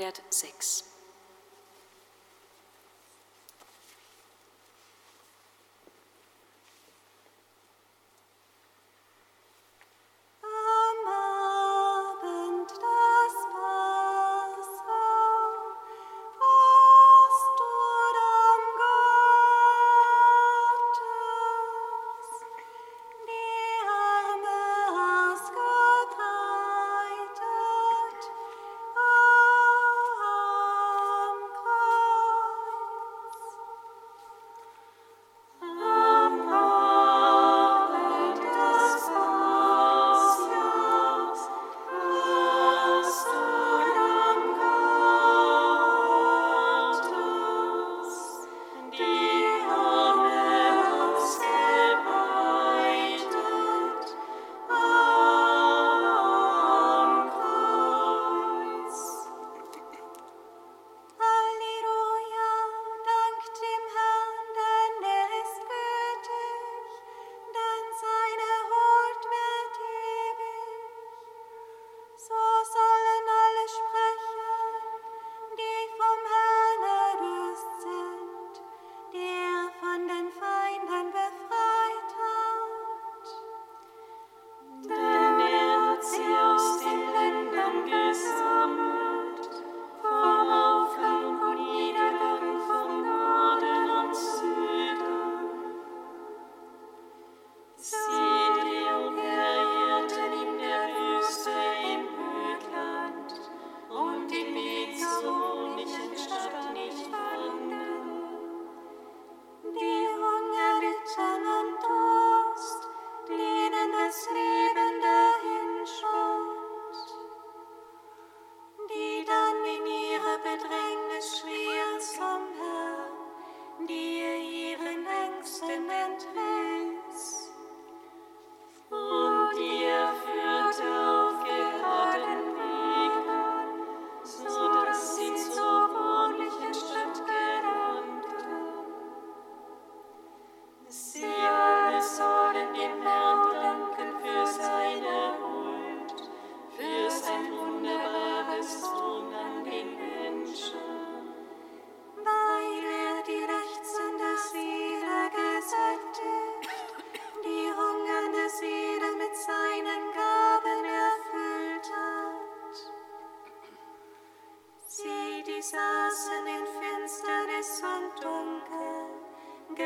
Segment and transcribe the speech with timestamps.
[0.00, 0.89] 106.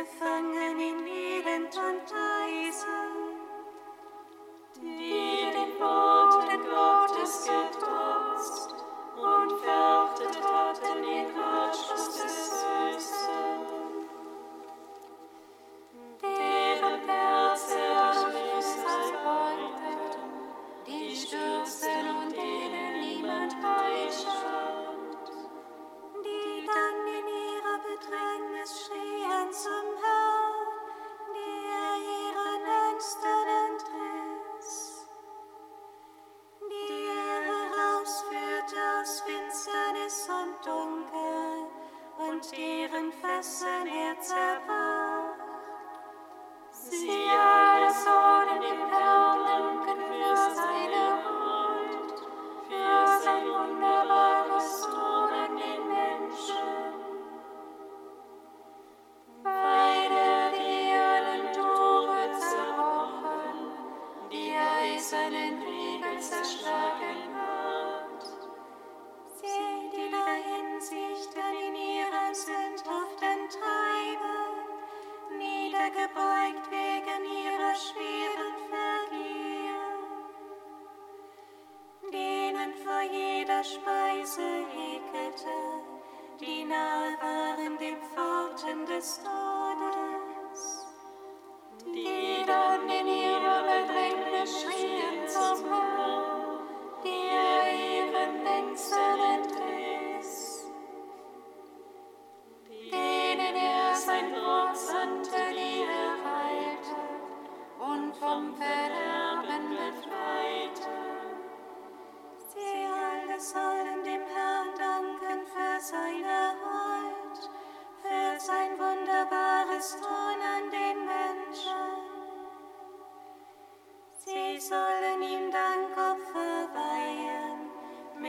[0.05, 0.94] I gefangen in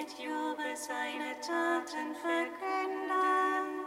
[0.05, 3.84] mit Jubel seine Taten verkünden.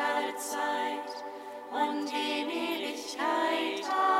[0.00, 1.24] alle Zeit
[1.70, 3.84] und in Ewigkeit.
[3.88, 4.19] Amen.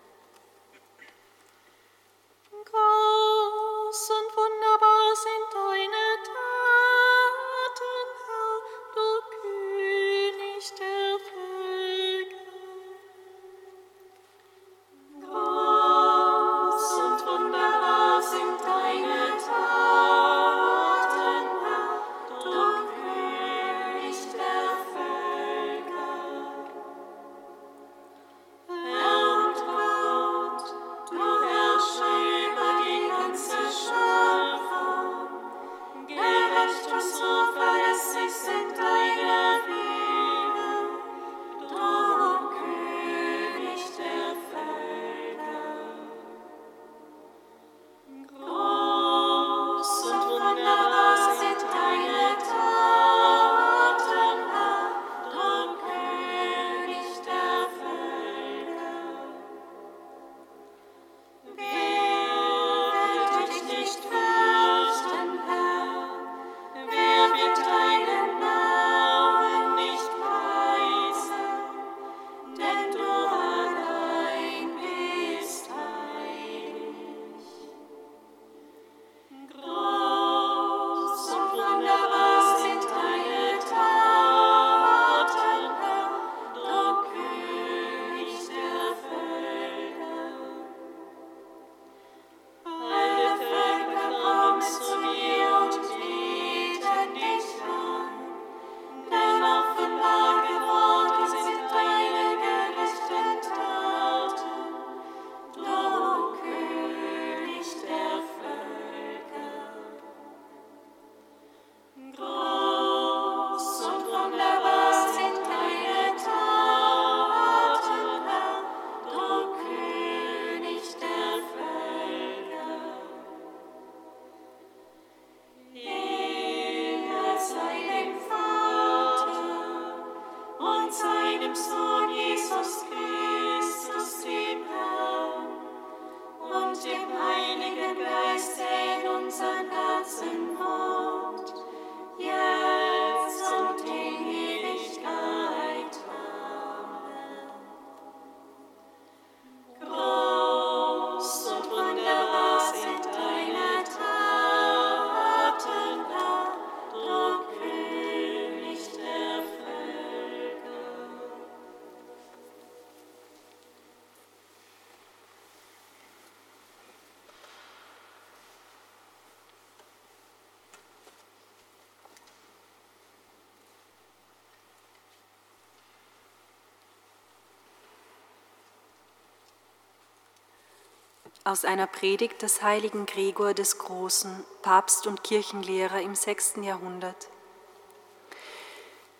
[181.43, 186.57] Aus einer Predigt des heiligen Gregor des Großen, Papst und Kirchenlehrer im 6.
[186.61, 187.29] Jahrhundert.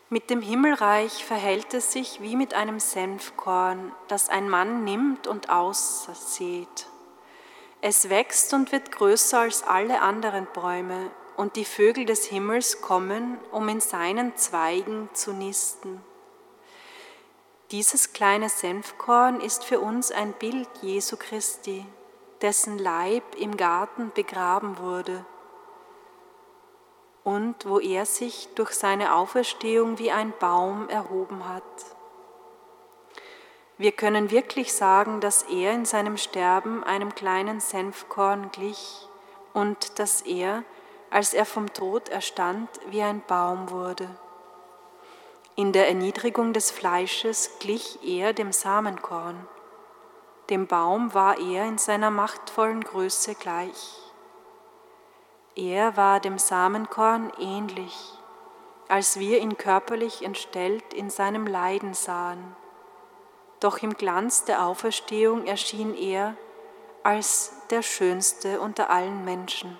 [0.09, 5.49] Mit dem Himmelreich verhält es sich wie mit einem Senfkorn, das ein Mann nimmt und
[5.49, 6.85] aussät.
[7.81, 13.39] Es wächst und wird größer als alle anderen Bäume, und die Vögel des Himmels kommen,
[13.51, 16.03] um in seinen Zweigen zu nisten.
[17.71, 21.83] Dieses kleine Senfkorn ist für uns ein Bild Jesu Christi,
[22.41, 25.25] dessen Leib im Garten begraben wurde
[27.23, 31.63] und wo er sich durch seine Auferstehung wie ein Baum erhoben hat.
[33.77, 39.07] Wir können wirklich sagen, dass er in seinem Sterben einem kleinen Senfkorn glich
[39.53, 40.63] und dass er,
[41.09, 44.09] als er vom Tod erstand, wie ein Baum wurde.
[45.55, 49.47] In der Erniedrigung des Fleisches glich er dem Samenkorn.
[50.51, 54.01] Dem Baum war er in seiner machtvollen Größe gleich.
[55.55, 57.97] Er war dem Samenkorn ähnlich,
[58.89, 62.53] als wir ihn körperlich entstellt in seinem Leiden sahen.
[63.61, 66.35] Doch im Glanz der Auferstehung erschien er
[67.01, 69.77] als der Schönste unter allen Menschen.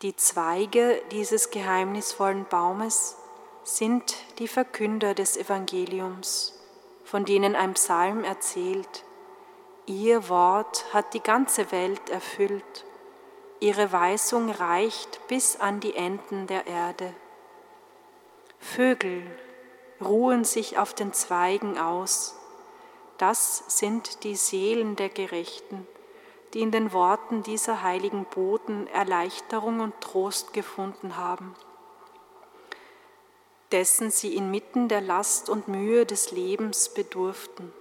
[0.00, 3.18] Die Zweige dieses geheimnisvollen Baumes
[3.62, 6.55] sind die Verkünder des Evangeliums
[7.06, 9.04] von denen ein Psalm erzählt.
[9.86, 12.84] Ihr Wort hat die ganze Welt erfüllt.
[13.60, 17.14] Ihre Weisung reicht bis an die Enden der Erde.
[18.58, 19.22] Vögel
[20.00, 22.36] ruhen sich auf den Zweigen aus.
[23.18, 25.86] Das sind die Seelen der Gerechten,
[26.54, 31.54] die in den Worten dieser heiligen Boten Erleichterung und Trost gefunden haben
[33.72, 37.72] dessen sie inmitten der Last und Mühe des Lebens bedurften.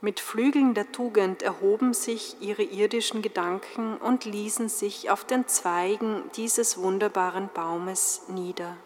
[0.00, 6.22] Mit Flügeln der Tugend erhoben sich ihre irdischen Gedanken und ließen sich auf den Zweigen
[6.36, 8.76] dieses wunderbaren Baumes nieder.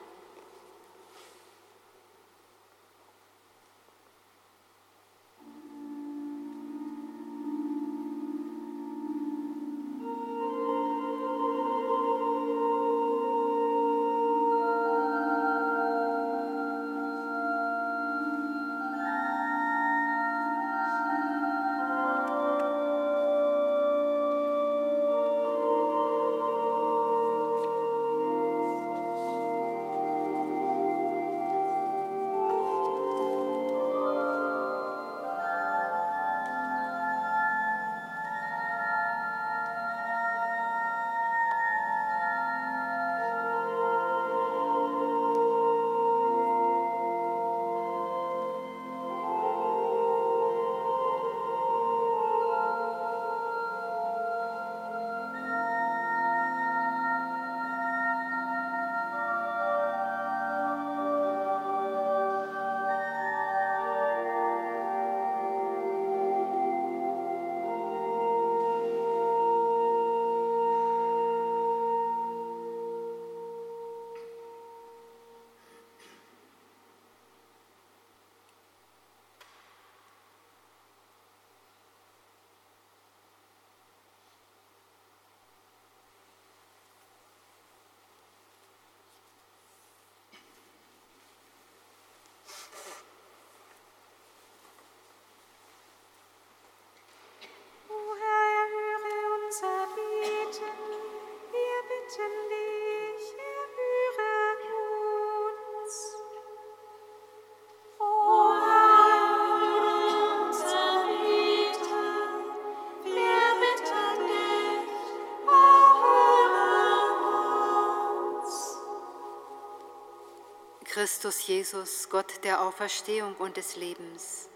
[121.01, 124.51] Christus Jesus, Gott der Auferstehung und des Lebens,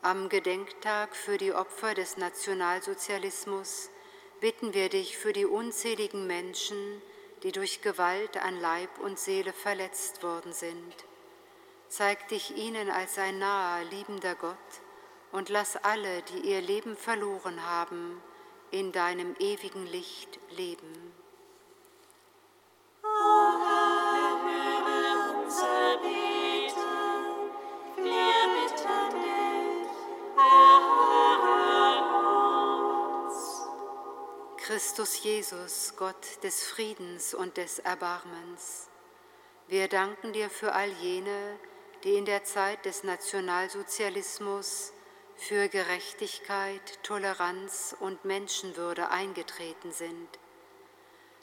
[0.00, 3.90] am Gedenktag für die Opfer des Nationalsozialismus
[4.40, 7.02] bitten wir dich für die unzähligen Menschen,
[7.42, 10.94] die durch Gewalt an Leib und Seele verletzt worden sind.
[11.88, 14.56] Zeig dich ihnen als ein naher, liebender Gott
[15.32, 18.22] und lass alle, die ihr Leben verloren haben,
[18.70, 21.01] in deinem ewigen Licht leben.
[34.62, 38.88] Christus Jesus, Gott des Friedens und des Erbarmens,
[39.66, 41.58] wir danken dir für all jene,
[42.04, 44.92] die in der Zeit des Nationalsozialismus
[45.34, 50.28] für Gerechtigkeit, Toleranz und Menschenwürde eingetreten sind.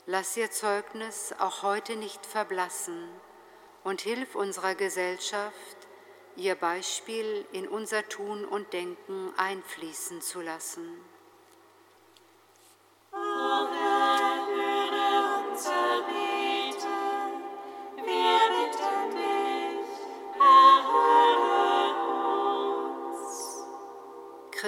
[0.06, 3.06] Lass ihr Zeugnis auch heute nicht verblassen
[3.84, 5.76] und hilf unserer Gesellschaft,
[6.36, 11.09] ihr Beispiel in unser Tun und Denken einfließen zu lassen.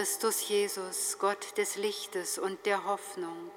[0.02, 3.52] Christus Jesus, Gott des Lichtes und der Hoffnung,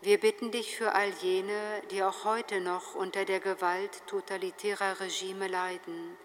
[0.00, 5.46] wir bitten dich für all jene, die auch heute noch unter der Gewalt totalitärer Regime
[5.46, 6.16] leiden,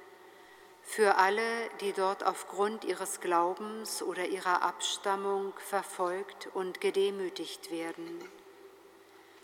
[0.82, 1.44] für alle,
[1.80, 8.28] die dort aufgrund ihres Glaubens oder ihrer Abstammung verfolgt und gedemütigt werden.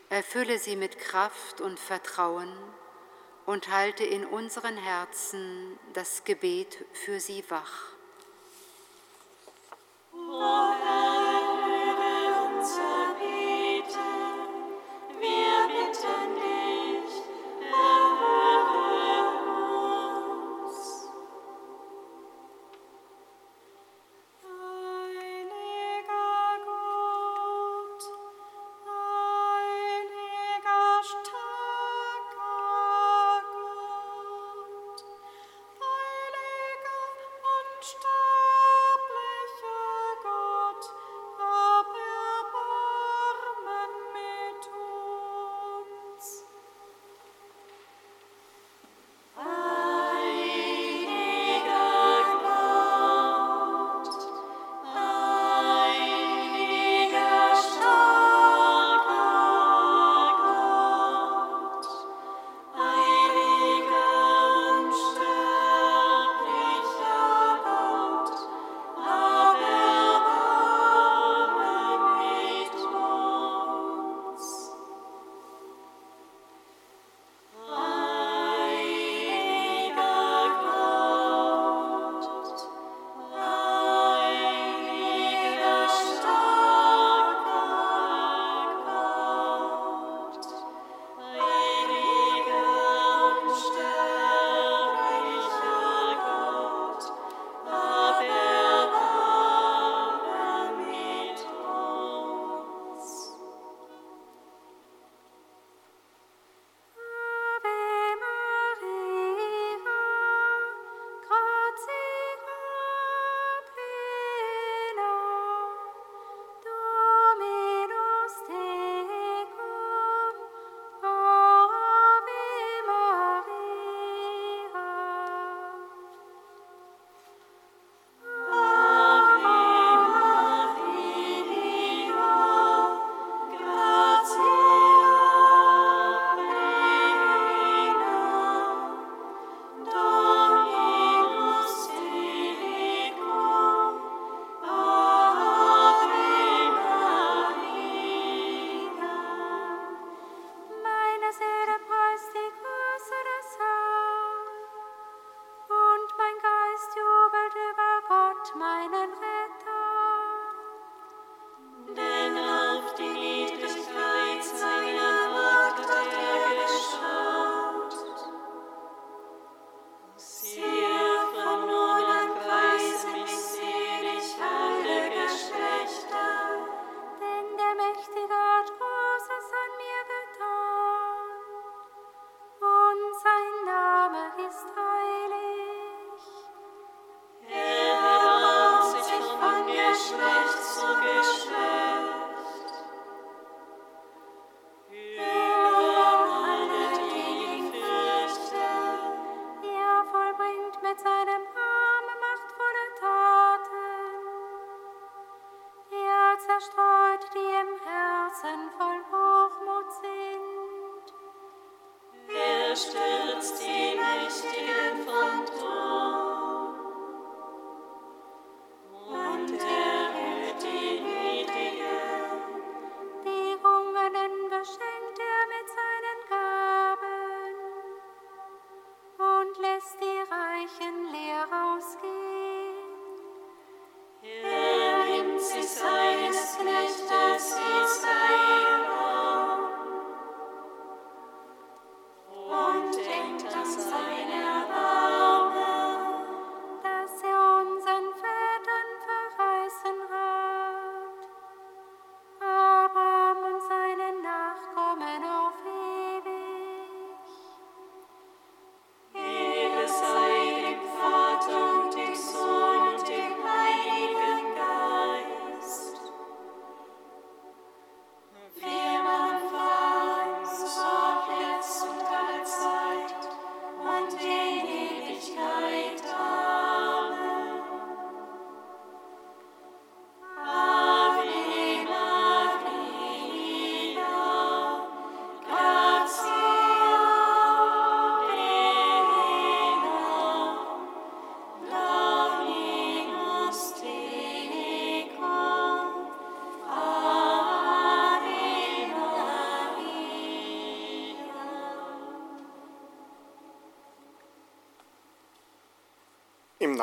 [0.10, 2.52] Erfülle sie mit Kraft und Vertrauen
[3.46, 7.95] und halte in unseren Herzen das Gebet für sie wach.
[10.28, 11.15] O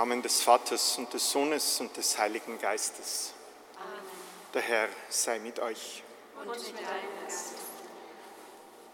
[0.02, 3.34] Namen des Vaters und des Sohnes und des Heiligen Geistes.
[4.52, 6.02] Der Herr sei mit euch.
[6.36, 7.52] Und mit deinem Geist.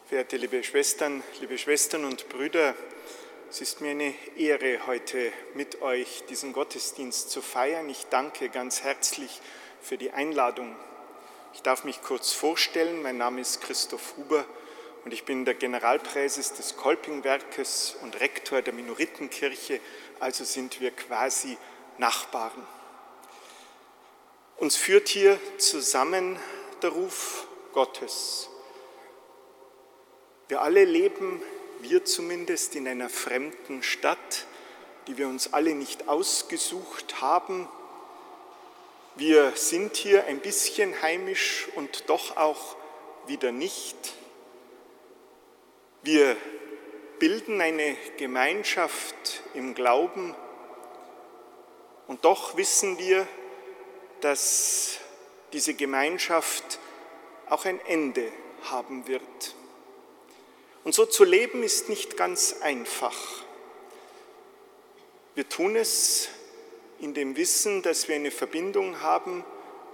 [0.06, 2.74] Verehrte liebe Schwestern, liebe Schwestern und Brüder,
[3.48, 7.88] es ist mir eine Ehre, heute mit euch diesen Gottesdienst zu feiern.
[7.88, 9.40] Ich danke ganz herzlich
[9.80, 10.76] für die Einladung.
[11.54, 13.00] Ich darf mich kurz vorstellen.
[13.00, 14.44] Mein Name ist Christoph Huber
[15.06, 19.80] und ich bin der Generalpräses des Kolpingwerkes und Rektor der Minoritenkirche,
[20.20, 21.56] also sind wir quasi
[21.98, 22.66] Nachbarn.
[24.56, 26.38] Uns führt hier zusammen
[26.82, 28.48] der Ruf Gottes.
[30.48, 31.42] Wir alle leben,
[31.80, 34.46] wir zumindest, in einer fremden Stadt,
[35.06, 37.68] die wir uns alle nicht ausgesucht haben.
[39.16, 42.76] Wir sind hier ein bisschen heimisch und doch auch
[43.26, 44.14] wieder nicht.
[46.02, 46.36] Wir
[47.18, 50.34] bilden eine Gemeinschaft im Glauben
[52.06, 53.26] und doch wissen wir,
[54.20, 54.98] dass
[55.52, 56.78] diese Gemeinschaft
[57.48, 58.30] auch ein Ende
[58.64, 59.54] haben wird.
[60.84, 63.16] Und so zu leben ist nicht ganz einfach.
[65.34, 66.28] Wir tun es
[66.98, 69.44] in dem Wissen, dass wir eine Verbindung haben,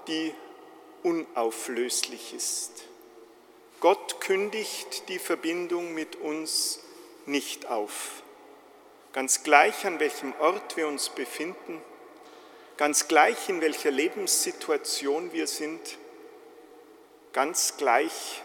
[0.06, 0.32] die
[1.02, 2.84] unauflöslich ist.
[3.80, 6.83] Gott kündigt die Verbindung mit uns
[7.26, 8.22] nicht auf.
[9.12, 11.80] Ganz gleich, an welchem Ort wir uns befinden,
[12.76, 15.98] ganz gleich, in welcher Lebenssituation wir sind,
[17.32, 18.42] ganz gleich,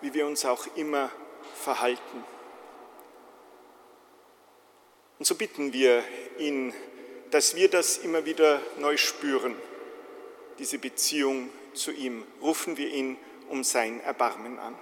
[0.00, 1.10] wie wir uns auch immer
[1.54, 2.24] verhalten.
[5.18, 6.02] Und so bitten wir
[6.38, 6.74] ihn,
[7.30, 9.56] dass wir das immer wieder neu spüren,
[10.58, 12.26] diese Beziehung zu ihm.
[12.42, 13.16] Rufen wir ihn
[13.48, 14.76] um sein Erbarmen an.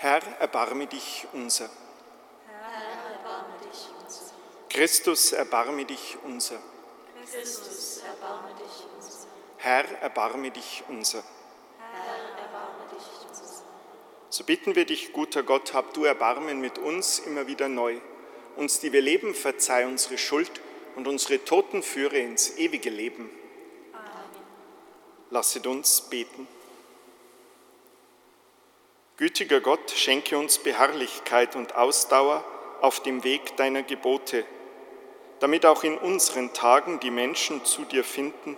[0.00, 1.68] Herr, erbarme dich unser.
[2.46, 4.32] Herr, erbarme dich unser.
[4.70, 6.60] Christus, erbarme dich unser.
[7.28, 9.26] Christus, erbarme dich unser.
[9.56, 11.24] Herr, erbarme dich unser.
[11.80, 13.64] Herr, erbarme dich unser.
[14.30, 18.00] So bitten wir dich, guter Gott, hab du Erbarmen mit uns immer wieder neu.
[18.54, 20.60] Uns, die wir leben, verzeih unsere Schuld
[20.94, 23.28] und unsere Toten führe ins ewige Leben.
[23.92, 24.44] Amen.
[25.30, 26.46] Lasset uns beten.
[29.18, 32.44] Gütiger Gott, schenke uns Beharrlichkeit und Ausdauer
[32.80, 34.44] auf dem Weg deiner Gebote,
[35.40, 38.56] damit auch in unseren Tagen die Menschen zu dir finden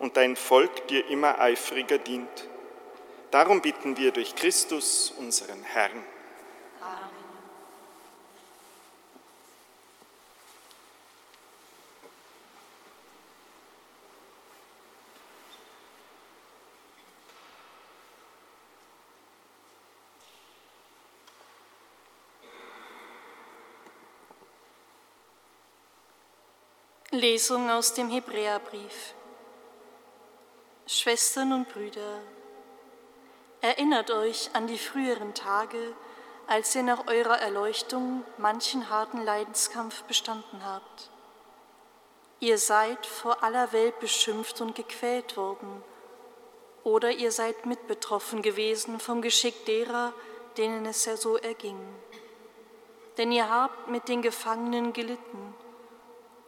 [0.00, 2.48] und dein Volk dir immer eifriger dient.
[3.30, 6.04] Darum bitten wir durch Christus, unseren Herrn.
[27.14, 29.12] Lesung aus dem Hebräerbrief.
[30.86, 32.20] Schwestern und Brüder,
[33.60, 35.94] erinnert euch an die früheren Tage,
[36.46, 41.10] als ihr nach eurer Erleuchtung manchen harten Leidenskampf bestanden habt.
[42.40, 45.84] Ihr seid vor aller Welt beschimpft und gequält worden,
[46.82, 50.14] oder ihr seid mitbetroffen gewesen vom Geschick derer,
[50.56, 51.78] denen es ja so erging.
[53.18, 55.54] Denn ihr habt mit den Gefangenen gelitten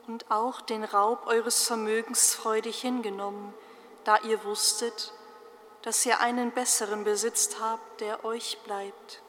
[0.06, 3.54] und auch den Raub eures Vermögens freudig hingenommen,
[4.04, 5.12] da ihr wusstet,
[5.82, 9.22] dass ihr einen besseren besitzt habt, der euch bleibt.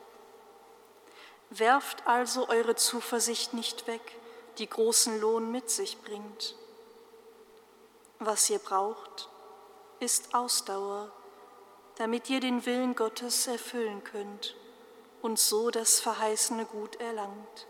[1.49, 4.17] Werft also eure Zuversicht nicht weg,
[4.57, 6.55] die großen Lohn mit sich bringt.
[8.19, 9.29] Was ihr braucht,
[9.99, 11.11] ist Ausdauer,
[11.95, 14.55] damit ihr den Willen Gottes erfüllen könnt
[15.21, 17.67] und so das verheißene Gut erlangt.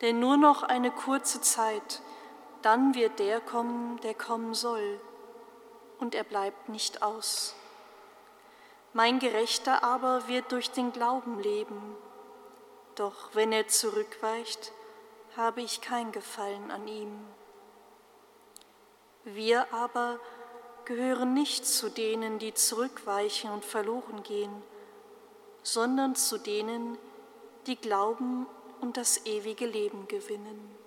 [0.00, 2.00] Denn nur noch eine kurze Zeit,
[2.62, 5.00] dann wird der kommen, der kommen soll,
[5.98, 7.54] und er bleibt nicht aus.
[8.92, 11.96] Mein Gerechter aber wird durch den Glauben leben,
[12.96, 14.72] doch wenn er zurückweicht,
[15.36, 17.12] habe ich kein Gefallen an ihm.
[19.24, 20.18] Wir aber
[20.86, 24.62] gehören nicht zu denen, die zurückweichen und verloren gehen,
[25.62, 26.98] sondern zu denen,
[27.66, 28.46] die glauben
[28.80, 30.79] und das ewige Leben gewinnen.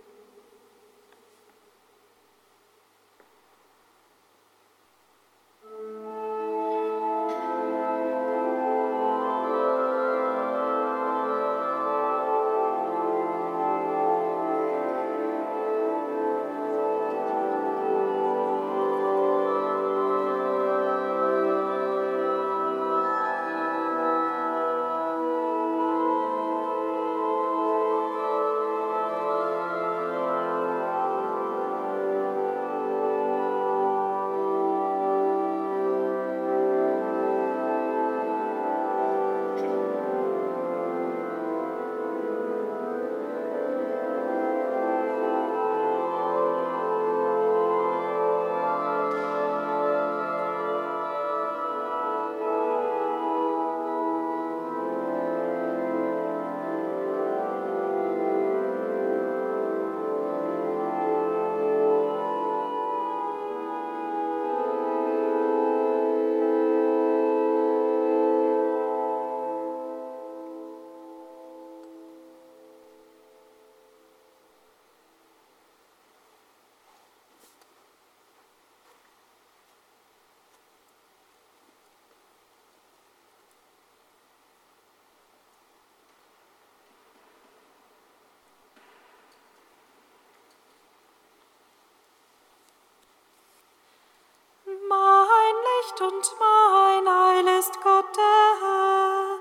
[96.08, 99.38] Und mein Heil ist Gott der Herr.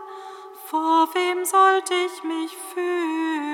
[0.66, 3.51] Vor wem sollte ich mich fürchten?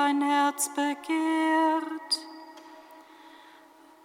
[0.00, 2.12] Was dein Herz begehrt.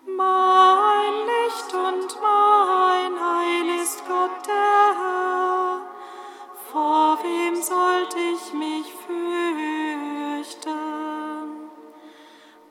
[0.06, 5.82] Mein Licht und mein Heil ist Gott der Herr.
[6.72, 10.70] Vor wem sollte ich mich fürchten?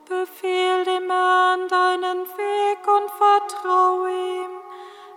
[0.07, 4.51] Befehl dem Herrn deinen Weg und vertrau ihm,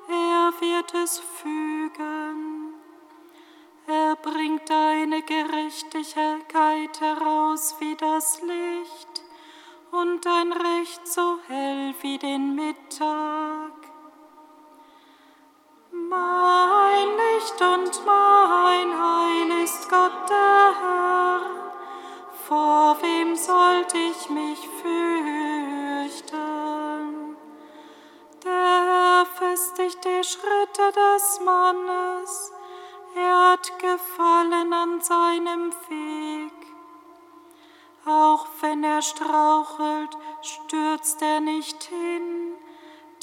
[0.08, 2.17] er wird es fügen.
[4.32, 9.22] Bringt deine Gerechtigkeit heraus wie das Licht
[9.90, 13.72] und dein Recht so hell wie den Mittag.
[15.90, 21.40] Mein Licht und mein Heil ist Gott der Herr.
[22.46, 26.18] Vor wem sollte ich mich fürchten?
[28.44, 32.52] Der Herr festigt die Schritte des Mannes.
[33.20, 36.52] Er hat Gefallen an seinem Weg.
[38.06, 42.54] Auch wenn er strauchelt, stürzt er nicht hin,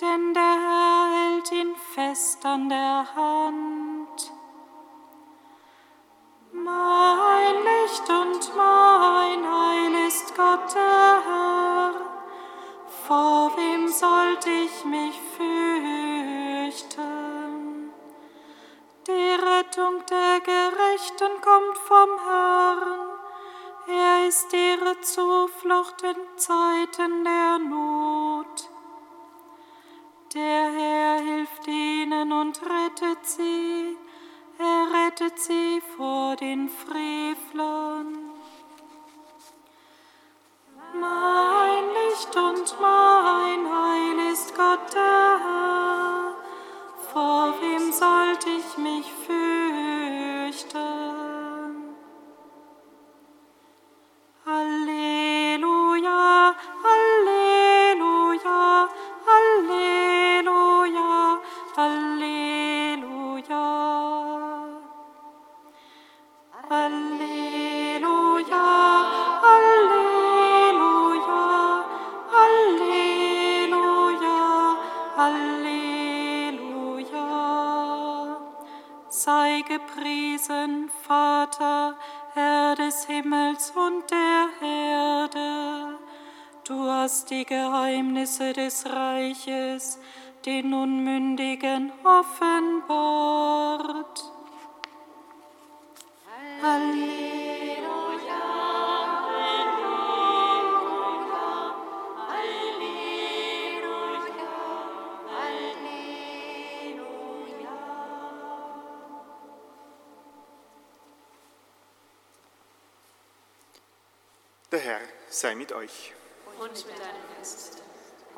[0.02, 4.34] denn der Herr hält ihn fest an der Hand.
[6.52, 11.94] Mein Licht und mein Heil ist Gott der Herr.
[13.08, 17.25] Vor wem sollte ich mich fürchten?
[19.08, 23.10] Die Rettung der Gerechten kommt vom Herrn.
[23.88, 28.70] Er ist ihre Zuflucht in Zeiten der Not.
[30.34, 33.96] Der Herr hilft ihnen und rettet sie.
[34.58, 38.32] Er rettet sie vor den Frevlern.
[41.00, 46.35] Mein Licht und mein Heil ist Gott der Herr.
[47.16, 50.78] Vor wem sollte ich mich fürchten?
[54.46, 56.20] Halleluja,
[56.84, 57.35] Halleluja,
[87.30, 90.00] Die Geheimnisse des Reiches
[90.46, 94.15] den Unmündigen offenbart.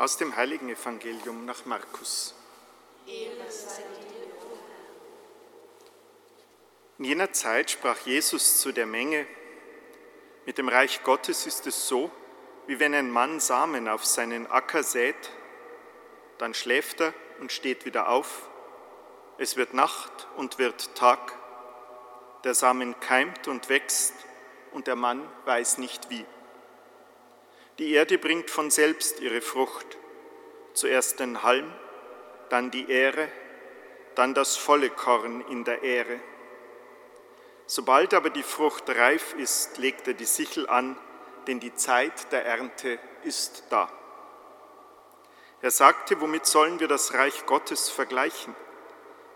[0.07, 2.33] Aus dem heiligen Evangelium nach Markus.
[6.97, 9.27] In jener Zeit sprach Jesus zu der Menge,
[10.45, 12.09] mit dem Reich Gottes ist es so,
[12.67, 15.29] wie wenn ein Mann Samen auf seinen Acker sät,
[16.37, 18.49] dann schläft er und steht wieder auf,
[19.37, 21.37] es wird Nacht und wird Tag,
[22.45, 24.13] der Samen keimt und wächst
[24.71, 26.25] und der Mann weiß nicht wie.
[27.79, 29.97] Die Erde bringt von selbst ihre Frucht,
[30.73, 31.71] zuerst den Halm,
[32.49, 33.29] dann die Ähre,
[34.15, 36.19] dann das volle Korn in der Ähre.
[37.67, 40.97] Sobald aber die Frucht reif ist, legt er die Sichel an,
[41.45, 43.91] denn die Zeit der Ernte ist da.
[45.61, 48.55] Er sagte, womit sollen wir das Reich Gottes vergleichen?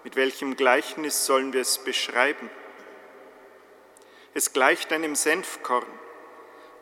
[0.03, 2.49] Mit welchem Gleichnis sollen wir es beschreiben?
[4.33, 5.85] Es gleicht einem Senfkorn.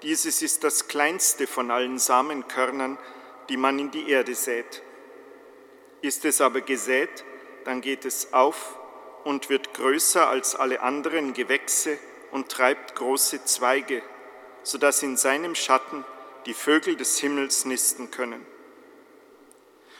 [0.01, 2.97] Dieses ist das kleinste von allen Samenkörnern,
[3.49, 4.81] die man in die Erde sät.
[6.01, 7.25] Ist es aber gesät,
[7.65, 8.77] dann geht es auf
[9.25, 11.99] und wird größer als alle anderen Gewächse
[12.31, 14.01] und treibt große Zweige,
[14.63, 16.05] sodass in seinem Schatten
[16.45, 18.45] die Vögel des Himmels nisten können.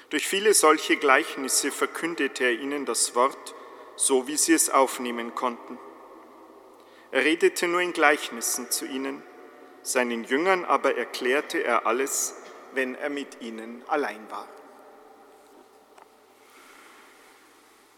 [0.10, 3.54] Durch viele solche Gleichnisse verkündete er ihnen das Wort,
[3.96, 5.78] so wie sie es aufnehmen konnten.
[7.12, 9.22] Er redete nur in Gleichnissen zu ihnen,
[9.82, 12.36] seinen Jüngern aber erklärte er alles,
[12.74, 14.48] wenn er mit ihnen allein war.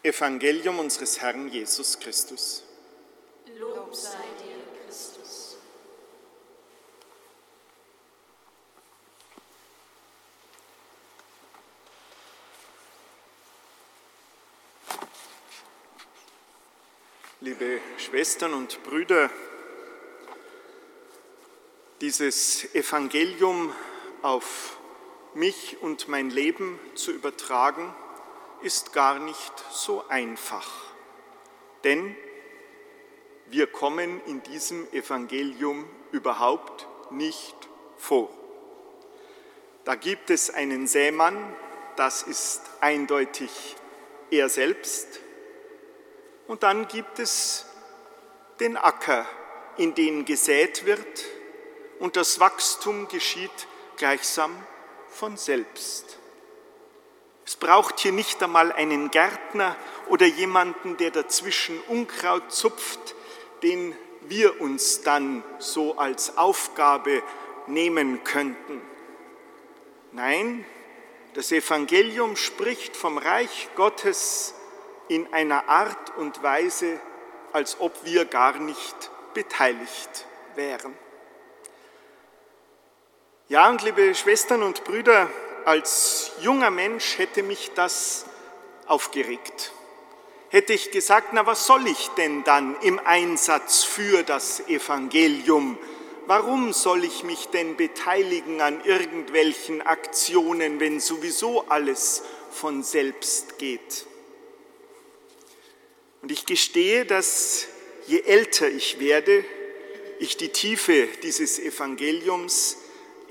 [0.02, 2.64] Evangelium unseres Herrn Jesus Christus.
[3.56, 5.56] Lob sei dir, Christus.
[17.40, 19.30] Liebe Schwestern und Brüder,
[22.02, 23.72] dieses Evangelium
[24.22, 24.76] auf
[25.34, 27.94] mich und mein Leben zu übertragen,
[28.60, 30.68] ist gar nicht so einfach.
[31.84, 32.16] Denn
[33.46, 37.54] wir kommen in diesem Evangelium überhaupt nicht
[37.96, 38.30] vor.
[39.84, 41.54] Da gibt es einen Sämann,
[41.94, 43.76] das ist eindeutig
[44.32, 45.20] er selbst.
[46.48, 47.64] Und dann gibt es
[48.58, 49.24] den Acker,
[49.76, 51.41] in den gesät wird
[52.02, 54.50] und das Wachstum geschieht gleichsam
[55.08, 56.18] von selbst.
[57.46, 59.76] Es braucht hier nicht einmal einen Gärtner
[60.08, 63.14] oder jemanden, der dazwischen Unkraut zupft,
[63.62, 67.22] den wir uns dann so als Aufgabe
[67.68, 68.82] nehmen könnten.
[70.10, 70.64] Nein,
[71.34, 74.54] das Evangelium spricht vom Reich Gottes
[75.06, 76.98] in einer Art und Weise,
[77.52, 80.26] als ob wir gar nicht beteiligt
[80.56, 80.96] wären.
[83.52, 85.28] Ja, und liebe Schwestern und Brüder,
[85.66, 88.24] als junger Mensch hätte mich das
[88.86, 89.72] aufgeregt.
[90.48, 95.76] Hätte ich gesagt, na was soll ich denn dann im Einsatz für das Evangelium?
[96.26, 104.06] Warum soll ich mich denn beteiligen an irgendwelchen Aktionen, wenn sowieso alles von selbst geht?
[106.22, 107.66] Und ich gestehe, dass
[108.06, 109.44] je älter ich werde,
[110.20, 112.78] ich die Tiefe dieses Evangeliums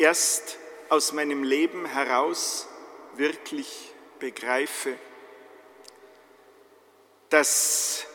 [0.02, 0.58] erst
[0.90, 2.68] aus meinem Leben heraus
[3.16, 4.98] wirklich begreife,
[7.30, 8.06] dass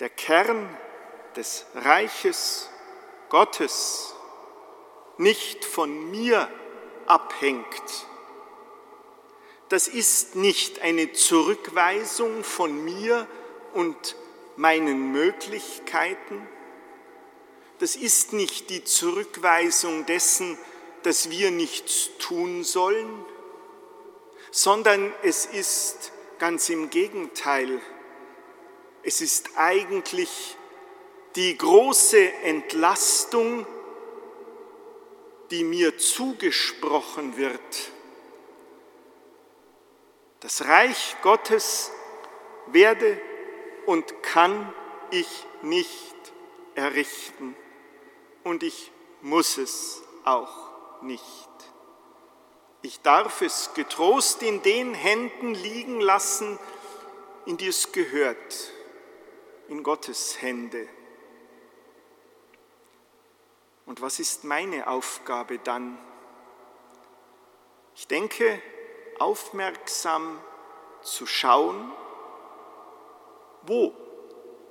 [0.00, 0.68] der Kern
[1.34, 2.70] des Reiches
[3.28, 4.14] Gottes
[5.18, 6.48] nicht von mir
[7.06, 8.06] abhängt.
[9.68, 13.26] Das ist nicht eine Zurückweisung von mir
[13.74, 14.16] und
[14.56, 16.46] meinen Möglichkeiten.
[17.78, 20.56] Das ist nicht die Zurückweisung dessen,
[21.02, 23.24] dass wir nichts tun sollen,
[24.50, 27.80] sondern es ist ganz im Gegenteil.
[29.02, 30.56] Es ist eigentlich
[31.36, 33.66] die große Entlastung,
[35.50, 37.92] die mir zugesprochen wird.
[40.40, 41.90] Das Reich Gottes
[42.68, 43.20] werde
[43.84, 44.72] und kann
[45.10, 45.28] ich
[45.62, 46.16] nicht
[46.74, 47.54] errichten
[48.46, 48.92] und ich
[49.22, 51.48] muss es auch nicht.
[52.80, 56.56] Ich darf es getrost in den Händen liegen lassen,
[57.44, 58.70] in die es gehört,
[59.66, 60.88] in Gottes Hände.
[63.84, 65.98] Und was ist meine Aufgabe dann?
[67.96, 68.62] Ich denke,
[69.18, 70.40] aufmerksam
[71.02, 71.92] zu schauen,
[73.62, 73.92] wo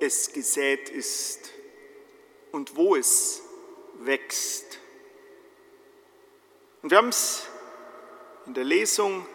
[0.00, 1.50] es gesät ist
[2.52, 3.42] und wo es
[4.00, 4.78] wächst.
[6.82, 7.46] Und wir haben es
[8.46, 9.26] in der Lesung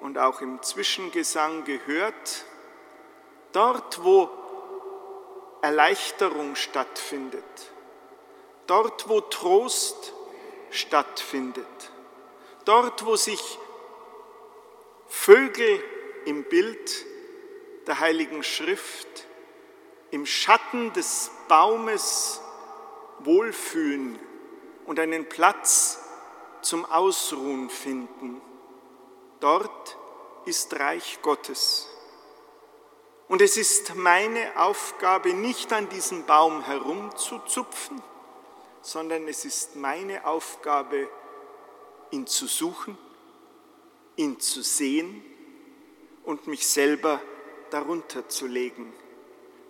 [0.00, 2.44] und auch im Zwischengesang gehört,
[3.52, 4.30] dort wo
[5.62, 7.44] Erleichterung stattfindet,
[8.66, 10.12] dort wo Trost
[10.70, 11.66] stattfindet,
[12.64, 13.58] dort wo sich
[15.08, 15.82] Vögel
[16.24, 17.04] im Bild
[17.86, 19.26] der Heiligen Schrift
[20.10, 22.40] im Schatten des Baumes
[23.24, 24.18] wohlfühlen
[24.86, 26.00] und einen Platz
[26.62, 28.40] zum Ausruhen finden.
[29.40, 29.96] Dort
[30.44, 31.88] ist Reich Gottes.
[33.28, 38.02] Und es ist meine Aufgabe, nicht an diesem Baum herumzuzupfen,
[38.82, 41.08] sondern es ist meine Aufgabe,
[42.10, 42.98] ihn zu suchen,
[44.16, 45.24] ihn zu sehen
[46.24, 47.20] und mich selber
[47.70, 48.92] darunter zu legen,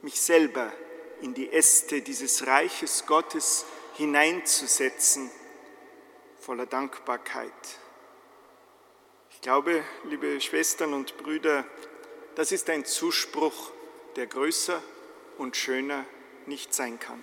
[0.00, 0.72] mich selber
[1.22, 3.64] in die Äste dieses Reiches Gottes
[3.94, 5.30] hineinzusetzen
[6.38, 7.52] voller Dankbarkeit.
[9.30, 11.64] Ich glaube, liebe Schwestern und Brüder,
[12.34, 13.72] das ist ein Zuspruch,
[14.16, 14.82] der größer
[15.38, 16.04] und schöner
[16.46, 17.22] nicht sein kann.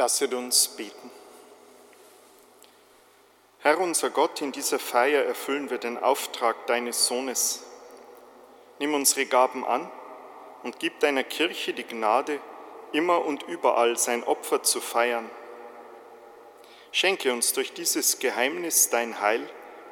[0.00, 1.10] Lasset uns beten.
[3.58, 7.64] Herr unser Gott, in dieser Feier erfüllen wir den Auftrag deines Sohnes.
[8.78, 9.90] Nimm unsere Gaben an
[10.62, 12.40] und gib deiner Kirche die Gnade,
[12.92, 15.30] immer und überall sein Opfer zu feiern.
[16.92, 19.46] Schenke uns durch dieses Geheimnis dein Heil,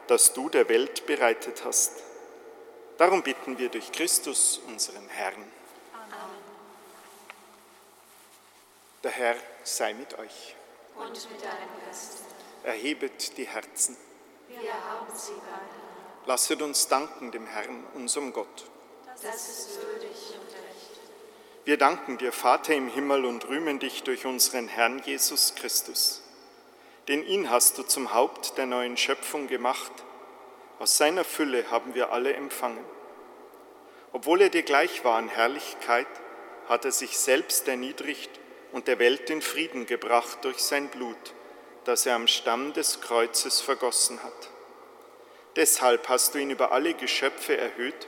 [0.06, 2.02] das du der Welt bereitet hast.
[2.96, 5.52] Darum bitten wir durch Christus, unseren Herrn.
[9.18, 10.54] Herr sei mit euch.
[10.94, 12.18] Und mit deinem Geist.
[12.62, 13.96] Erhebet die Herzen.
[14.46, 16.26] Wir haben sie beide.
[16.26, 18.70] Lasset uns danken dem Herrn, unserem Gott.
[19.20, 21.00] Das ist würdig und recht.
[21.64, 26.22] Wir danken dir, Vater im Himmel, und rühmen dich durch unseren Herrn Jesus Christus.
[27.08, 29.92] Denn ihn hast du zum Haupt der neuen Schöpfung gemacht.
[30.78, 32.84] Aus seiner Fülle haben wir alle empfangen.
[34.12, 36.06] Obwohl er dir gleich war an Herrlichkeit,
[36.68, 38.38] hat er sich selbst erniedrigt
[38.72, 41.34] und der Welt den Frieden gebracht durch sein Blut,
[41.84, 44.50] das er am Stamm des Kreuzes vergossen hat.
[45.56, 48.06] Deshalb hast du ihn über alle Geschöpfe erhöht,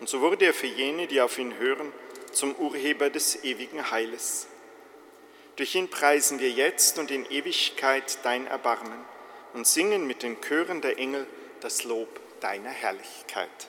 [0.00, 1.92] und so wurde er für jene, die auf ihn hören,
[2.32, 4.46] zum Urheber des ewigen Heiles.
[5.56, 9.04] Durch ihn preisen wir jetzt und in Ewigkeit dein Erbarmen
[9.52, 11.26] und singen mit den Chören der Engel
[11.60, 12.08] das Lob
[12.40, 13.68] deiner Herrlichkeit.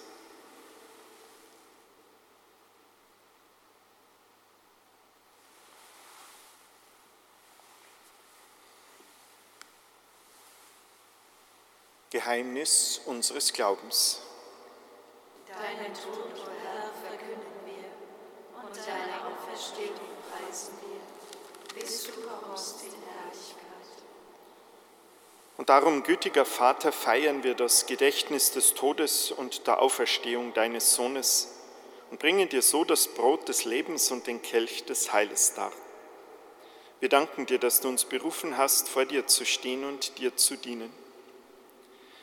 [12.11, 14.19] Geheimnis unseres Glaubens.
[15.47, 19.95] Deinen Tod, o Herr, verkünden wir und deine Auferstehung
[20.29, 24.03] preisen wir, bis du kommst in Herrlichkeit.
[25.55, 31.53] Und darum, gütiger Vater, feiern wir das Gedächtnis des Todes und der Auferstehung deines Sohnes
[32.09, 35.71] und bringen dir so das Brot des Lebens und den Kelch des Heiles dar.
[36.99, 40.57] Wir danken dir, dass du uns berufen hast, vor dir zu stehen und dir zu
[40.57, 41.00] dienen.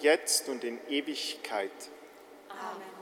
[0.00, 1.70] jetzt und in Ewigkeit.
[2.48, 2.96] Amen.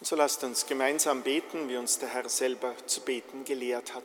[0.00, 4.04] Und so lasst uns gemeinsam beten, wie uns der Herr selber zu beten gelehrt hat.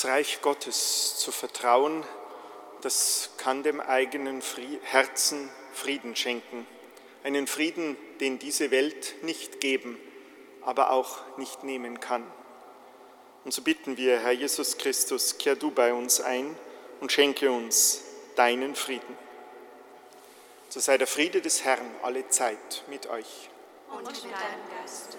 [0.00, 2.04] Das Reich Gottes zu vertrauen,
[2.80, 4.42] das kann dem eigenen
[4.82, 6.66] Herzen Frieden schenken.
[7.22, 9.98] Einen Frieden, den diese Welt nicht geben,
[10.62, 12.24] aber auch nicht nehmen kann.
[13.44, 16.56] Und so bitten wir, Herr Jesus Christus, kehr du bei uns ein
[17.02, 18.02] und schenke uns
[18.36, 19.18] deinen Frieden.
[20.70, 23.50] So sei der Friede des Herrn alle Zeit mit euch.
[23.90, 25.18] Und mit deinem Geiste.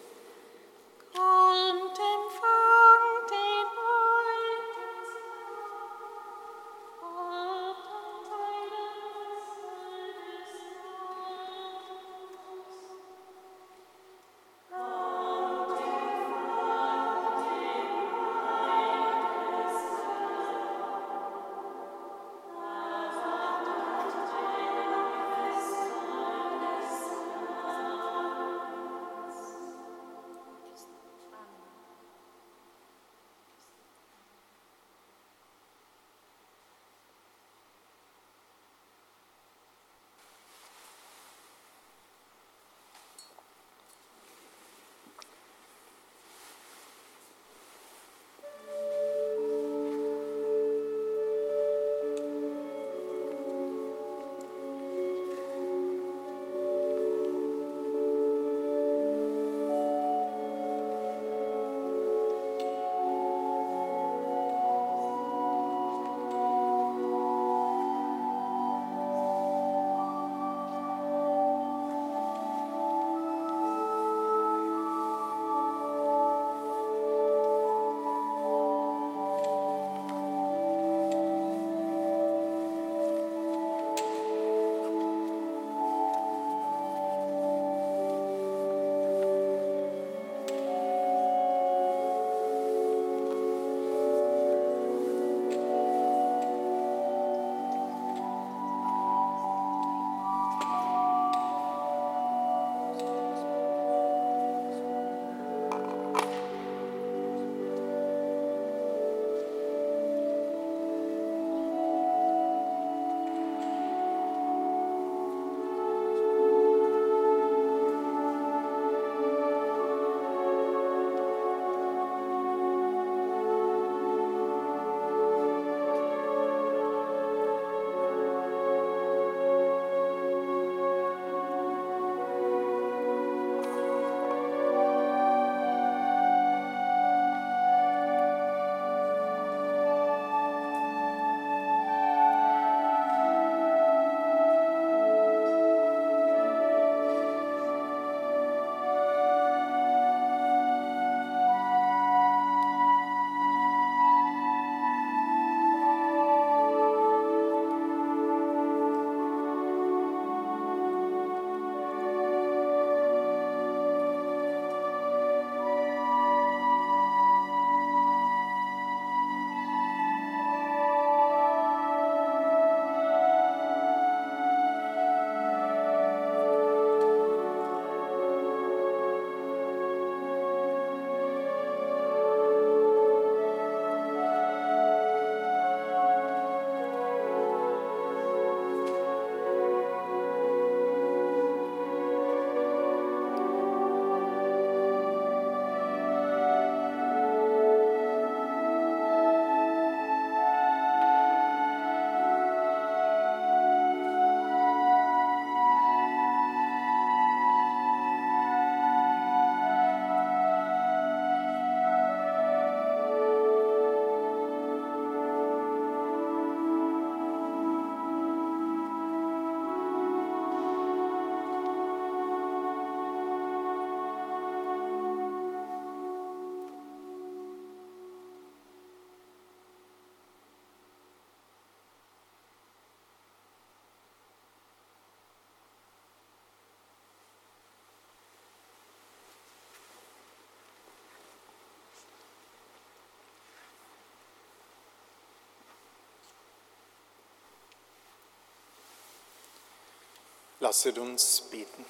[250.61, 251.85] Lasset uns beten.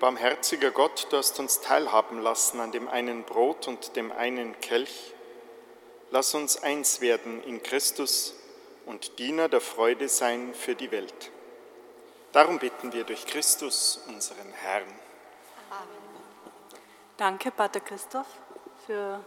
[0.00, 5.14] Barmherziger Gott, du hast uns teilhaben lassen an dem einen Brot und dem einen Kelch.
[6.10, 8.34] Lass uns eins werden in Christus
[8.84, 11.30] und Diener der Freude sein für die Welt.
[12.32, 14.92] Darum bitten wir durch Christus, unseren Herrn.
[17.16, 18.26] Danke, Pater Christoph,
[18.86, 19.24] für,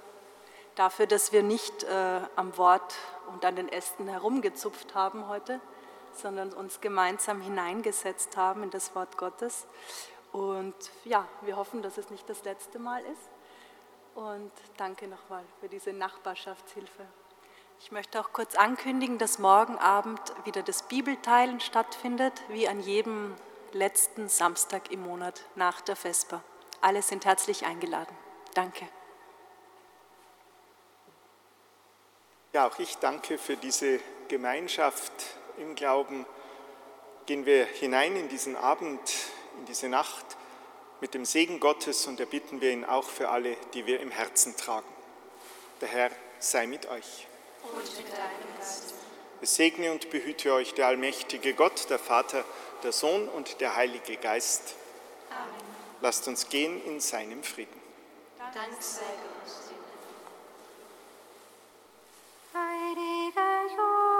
[0.76, 2.96] dafür, dass wir nicht äh, am Wort
[3.34, 5.60] und an den Ästen herumgezupft haben heute,
[6.14, 9.66] sondern uns gemeinsam hineingesetzt haben in das Wort Gottes.
[10.32, 13.30] Und ja, wir hoffen, dass es nicht das letzte Mal ist.
[14.16, 17.06] Und danke nochmal für diese Nachbarschaftshilfe.
[17.80, 23.36] Ich möchte auch kurz ankündigen, dass morgen Abend wieder das Bibelteilen stattfindet, wie an jedem
[23.74, 26.42] letzten Samstag im Monat nach der Vesper.
[26.80, 28.16] Alle sind herzlich eingeladen.
[28.54, 28.88] Danke.
[32.56, 34.00] Ja, auch ich danke für diese
[34.30, 35.12] Gemeinschaft
[35.58, 36.26] im Glauben.
[37.26, 39.02] Gehen wir hinein in diesen Abend,
[39.60, 40.24] in diese Nacht
[41.02, 44.56] mit dem Segen Gottes und erbitten wir ihn auch für alle, die wir im Herzen
[44.56, 44.88] tragen.
[45.82, 47.28] Der Herr sei mit euch.
[47.62, 48.94] Und mit deinem Geist.
[49.42, 52.46] Es segne und behüte euch der allmächtige Gott, der Vater,
[52.84, 54.76] der Sohn und der Heilige Geist.
[55.30, 55.52] Amen.
[56.00, 57.82] Lasst uns gehen in seinem Frieden.
[58.40, 59.65] Dank sei Gott.
[62.96, 63.42] 미래가
[63.76, 64.15] 요